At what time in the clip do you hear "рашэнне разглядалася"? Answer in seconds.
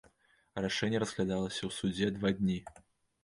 0.65-1.59